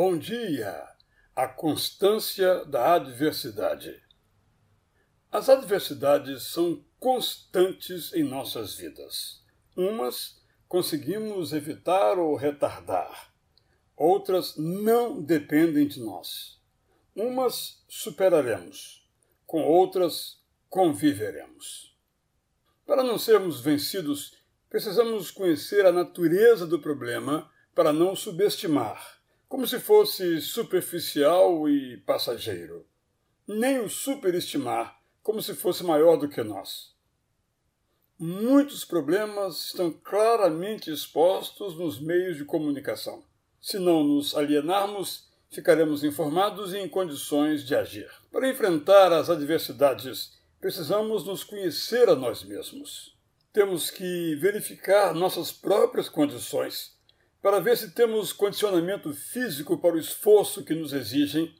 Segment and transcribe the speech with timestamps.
[0.00, 0.86] Bom dia!
[1.34, 4.00] A constância da adversidade.
[5.28, 9.42] As adversidades são constantes em nossas vidas.
[9.76, 13.34] Umas conseguimos evitar ou retardar,
[13.96, 16.62] outras não dependem de nós.
[17.12, 19.04] Umas superaremos,
[19.48, 20.40] com outras
[20.70, 21.98] conviveremos.
[22.86, 24.38] Para não sermos vencidos,
[24.70, 29.17] precisamos conhecer a natureza do problema para não subestimar
[29.48, 32.86] como se fosse superficial e passageiro,
[33.46, 36.94] nem o superestimar como se fosse maior do que nós.
[38.18, 43.24] Muitos problemas estão claramente expostos nos meios de comunicação.
[43.60, 48.10] Se não nos alienarmos, ficaremos informados e em condições de agir.
[48.30, 53.16] Para enfrentar as adversidades, precisamos nos conhecer a nós mesmos.
[53.52, 56.97] Temos que verificar nossas próprias condições
[57.40, 61.54] para ver se temos condicionamento físico para o esforço que nos exigem,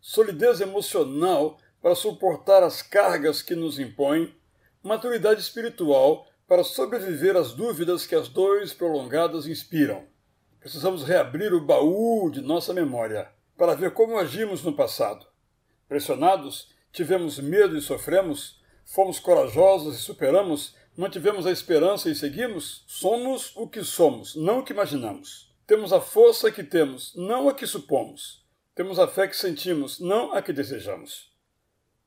[0.00, 4.34] solidez emocional para suportar as cargas que nos impõem,
[4.82, 10.04] maturidade espiritual para sobreviver às dúvidas que as dores prolongadas inspiram.
[10.60, 15.26] Precisamos reabrir o baú de nossa memória para ver como agimos no passado.
[15.88, 23.52] Pressionados, tivemos medo e sofremos, fomos corajosos e superamos, mantivemos a esperança e seguimos, somos
[23.56, 25.52] o que somos, não o que imaginamos.
[25.66, 28.44] Temos a força que temos, não a que supomos.
[28.74, 31.32] Temos a fé que sentimos, não a que desejamos.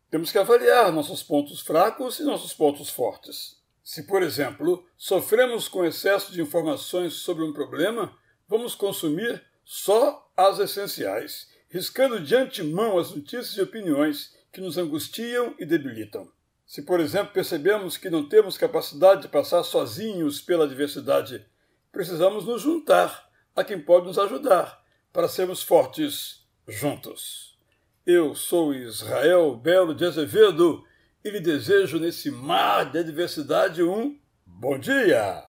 [0.09, 3.57] Temos que avaliar nossos pontos fracos e nossos pontos fortes.
[3.83, 10.59] Se, por exemplo, sofremos com excesso de informações sobre um problema, vamos consumir só as
[10.59, 16.29] essenciais, riscando de antemão as notícias e opiniões que nos angustiam e debilitam.
[16.67, 21.45] Se, por exemplo, percebemos que não temos capacidade de passar sozinhos pela adversidade,
[21.93, 27.57] precisamos nos juntar a quem pode nos ajudar para sermos fortes juntos.
[28.05, 30.83] Eu sou Israel Belo de Azevedo
[31.23, 35.45] e lhe desejo nesse mar de adversidade um bom dia!